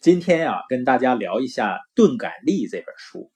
[0.00, 3.30] 今天呀，跟大家聊一下《钝感力》这本书。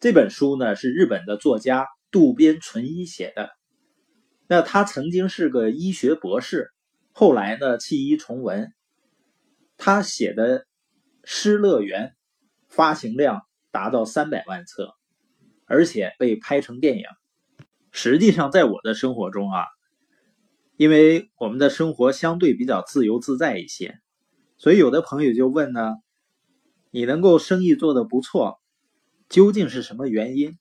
[0.00, 3.50] 这本书呢是日本的作家渡边淳一写的。
[4.46, 6.70] 那他曾经是个医学博士，
[7.12, 8.72] 后来呢弃医从文。
[9.76, 10.60] 他写的
[11.24, 12.06] 《失乐园》
[12.68, 14.94] 发行量达到三百万册，
[15.66, 17.04] 而且被拍成电影。
[17.90, 19.66] 实际上，在我的生活中啊，
[20.78, 23.98] 因为我们的生活相对比较自由自在一些，
[24.58, 25.94] 所以有的朋友就问呢
[26.90, 28.60] ：“你能够生意做得不错，
[29.28, 30.58] 究竟是什么原因？”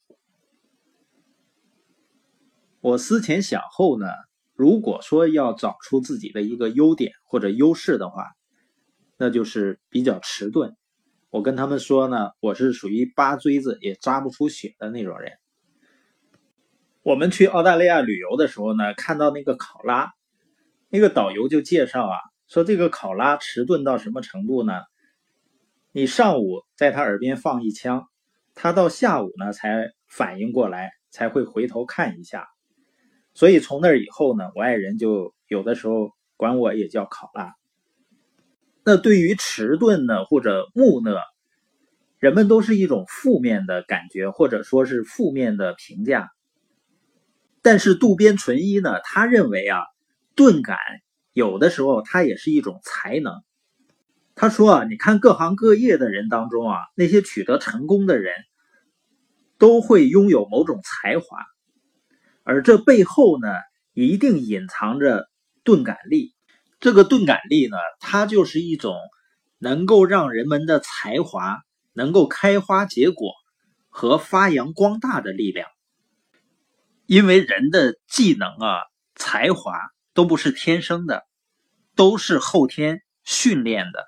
[2.79, 4.07] 我思前想后呢，
[4.53, 8.27] 如果说要找出自己的一个优点或者优势的话，
[9.17, 10.77] 那就是比较迟钝。
[11.29, 15.33] 我跟他们说呢，我是属于扒锥子也扎不出血的那种人。
[17.01, 20.13] 我们去澳大利亚旅游的时候呢，看到那个考拉，
[20.89, 22.15] 那个导游就介绍啊，
[22.47, 24.73] 说这个考拉迟钝到什么程度呢？
[25.91, 28.07] 你上午在他耳边放一枪，
[28.55, 32.47] 他到下午呢才反应过来，才会回头看一下。
[33.33, 37.53] 所以从那以后呢，我爱人就有的时候管我也叫考拉。
[38.83, 41.21] 那对于迟钝呢或者木讷，
[42.19, 46.29] 人们都是一种负面的感觉，或者说是负面的评价。
[47.61, 49.81] 但是渡边淳一呢，他认为啊，
[50.35, 50.77] 钝感
[51.37, 53.43] 有的时候它也是一种才能。
[54.33, 58.33] 他说啊，你看各行各业的人当中啊，那些取得成功的人，
[59.59, 61.37] 都会拥有某种才华，
[62.41, 63.49] 而这背后呢，
[63.93, 65.27] 一定隐藏着
[65.63, 66.33] 钝感力。
[66.79, 68.95] 这个钝感力呢，它就是一种
[69.59, 71.59] 能够让人们的才华
[71.93, 73.33] 能够开花结果
[73.89, 75.69] 和发扬光大的力量。
[77.05, 78.81] 因为人的技能啊、
[79.13, 79.79] 才华
[80.15, 81.26] 都不是天生的，
[81.97, 84.05] 都是后天训练的。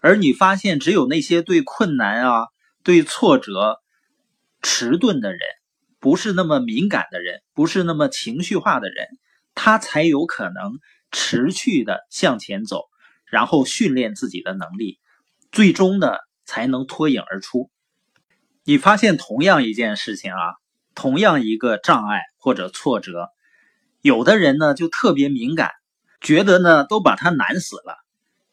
[0.00, 2.48] 而你发现，只有那些对困难啊、
[2.82, 3.78] 对挫折
[4.60, 5.40] 迟钝的人，
[5.98, 9.06] 不是那么敏感的人，不是那么情绪化的人，
[9.54, 10.78] 他才有可能
[11.10, 12.82] 持续的向前走，
[13.24, 14.98] 然后训练自己的能力，
[15.50, 16.12] 最终呢
[16.44, 17.70] 才能脱颖而出。
[18.64, 20.38] 你发现同样一件事情啊。
[20.94, 23.28] 同样一个障碍或者挫折，
[24.00, 25.70] 有的人呢就特别敏感，
[26.20, 27.94] 觉得呢都把他难死了；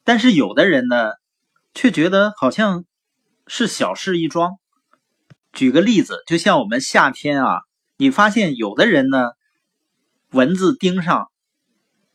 [0.03, 1.13] 但是有的人呢，
[1.73, 2.85] 却觉得好像
[3.47, 4.57] 是小事一桩。
[5.51, 7.61] 举个例子，就像我们夏天啊，
[7.97, 9.31] 你发现有的人呢，
[10.29, 11.31] 蚊子叮上，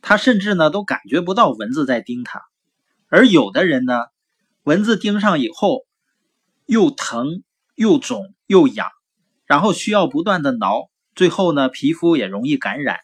[0.02, 2.40] 他甚至呢都感觉不到蚊子在叮他；
[3.08, 4.04] 而有的人呢，
[4.62, 5.86] 蚊子叮上以后，
[6.66, 7.42] 又疼
[7.74, 8.88] 又肿又痒。
[9.46, 13.00] 然后需要不断的挠，最后呢，皮肤也容易感染。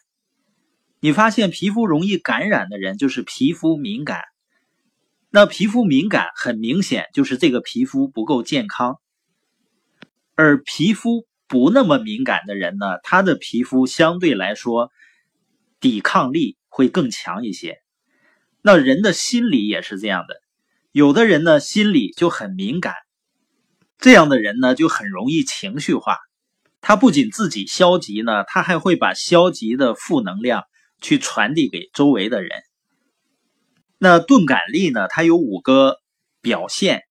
[0.99, 4.21] 你发现皮肤容易感染的人，就是皮肤敏感。
[5.29, 8.97] 那皮肤敏感很明显就是这个皮肤不够健康。
[10.35, 14.91] 而皮肤不那么敏感的人呢，他的皮肤相对来说
[15.79, 17.79] 抵抗力会更强一些。
[18.61, 20.35] 那人的心理也是这样的，
[20.91, 22.95] 有的人呢心理就很敏感，
[23.97, 26.17] 这样的人呢就很容易情绪化。
[26.81, 30.63] 他不仅自己消极呢，他还会把消极的负能量
[31.01, 32.51] 去传递给周围的人。
[33.97, 35.07] 那钝感力呢？
[35.07, 35.97] 它有五个
[36.41, 37.03] 表现。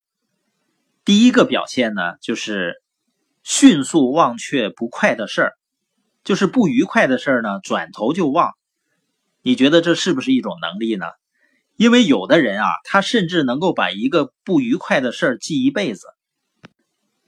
[1.04, 2.74] 第一个表现呢，就是
[3.42, 5.52] 迅速忘却不快的事儿，
[6.24, 8.52] 就是不愉快的事儿呢，转头就忘。
[9.42, 11.06] 你觉得这是不是一种能力呢？
[11.76, 16.06] 因为有的人啊，他甚至能够把一个不愉快的事儿记一辈子。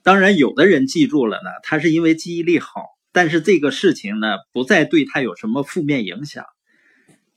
[0.03, 2.83] 当然，有的人记住了呢，他是因为记忆力好，
[3.13, 6.45] 但是这个事情呢，不再对他有什么负面影响。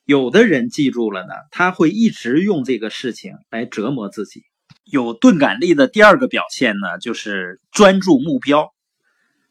[0.06, 4.44] 有的人记住了呢，他会一直用这个事情来折磨自己。
[4.84, 8.74] 有钝感力的第二个表现呢，就是专注目标，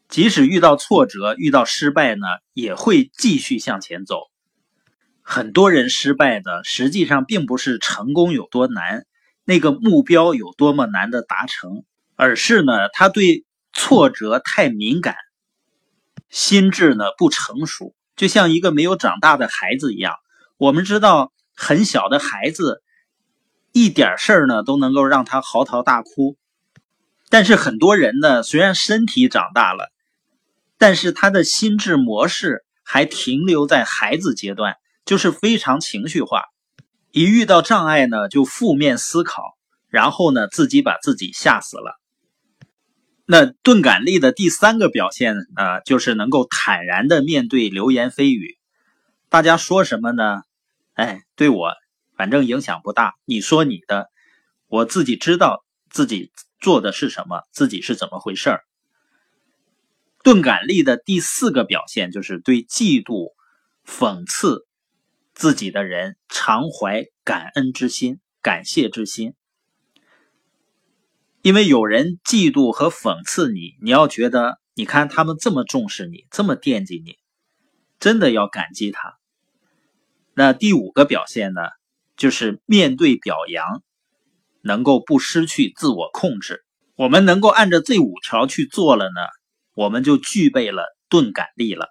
[0.08, 4.22] 即使遇到挫折、遇到失败呢，也会继续向前走。
[5.22, 9.06] 很多人失败的，实际上并不是成功有多难，
[9.44, 11.84] 那个目标有多么难的达成。
[12.16, 15.14] 而是呢，他对挫折太敏感，
[16.30, 20.14] 心智呢不成熟，就像一个没有长大的孩子一样。
[20.56, 22.82] 我们知道，很小的孩子，
[23.72, 26.36] 一点事儿呢都能够让他嚎啕大哭。
[27.28, 29.90] 但是很多人呢，虽然身体长大了，
[30.78, 36.42] 但是他的心智模式还停留在孩子阶段，就是非常情绪化，
[37.10, 39.42] 一遇到障碍呢就负面思考，
[39.88, 42.00] 然后呢自己把自己吓死了。
[43.32, 48.58] 那钝感力的第三个表现呢，就是能够坦然的面对流言蜚语。
[49.28, 50.42] 大家说什么呢？
[50.94, 51.70] 哎，对我
[52.16, 53.14] 反正影响不大。
[53.24, 54.10] 你说你的，
[54.66, 58.64] 我自己知道自己做的是什么，自己是怎么回事儿。
[60.24, 63.32] 钝感力的第四个表现就是对嫉妒、
[63.86, 64.66] 讽刺
[65.34, 69.34] 自己的人常怀感恩之心、感谢之心。
[71.42, 77.16] 因为有人嫉妒和讽刺你，你要觉得，你看他们这么重视你，这么惦记你，
[77.98, 79.14] 真的要感激他。
[80.34, 81.62] 那第五个表现呢，
[82.16, 83.82] 就是面对表扬，
[84.62, 86.62] 能够不失去自我控制。
[86.94, 89.20] 我们能够按照这五条去做了呢，
[89.74, 91.88] 我们就具备了钝感力了。